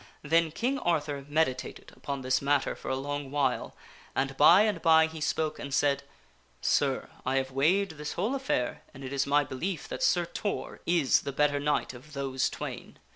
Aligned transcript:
Then 0.23 0.49
King 0.49 0.79
Arthur 0.79 1.23
meditated 1.29 1.93
upon 1.95 2.23
this 2.23 2.41
matter 2.41 2.75
for 2.75 2.89
a 2.89 2.95
long 2.95 3.29
while 3.29 3.75
and 4.15 4.35
by 4.35 4.61
and 4.63 4.81
by 4.81 5.05
he 5.05 5.21
spoke 5.21 5.59
and 5.59 5.71
said," 5.71 6.01
Sir, 6.59 7.07
I 7.23 7.35
have 7.35 7.51
weighed 7.51 7.91
this 7.91 8.13
whole 8.13 8.29
^^ 8.31 8.33
Art 8.33 8.41
h 8.41 8.41
ur 8.41 8.43
affair, 8.53 8.81
and 8.95 9.03
it 9.03 9.13
is 9.13 9.27
my 9.27 9.43
belief 9.43 9.87
that 9.89 10.01
Sir 10.01 10.25
Tor 10.25 10.79
is 10.87 11.21
the 11.21 11.31
better 11.31 11.59
knight 11.59 11.93
of 11.93 12.05
e 12.05 12.07
h*tkSirT*r 12.07 12.13
those 12.23 12.49
twain. 12.49 12.97